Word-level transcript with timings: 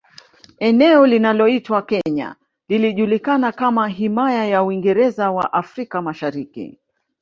Eneo 0.59 1.07
linaloitwa 1.07 1.81
Kenya 1.81 2.35
lilijulikana 2.69 3.51
kama 3.51 3.87
Himaya 3.87 4.45
ya 4.45 4.63
Uingereza 4.63 5.23
ya 5.23 5.53
Afrika 5.53 6.01
Mashariki 6.01 6.79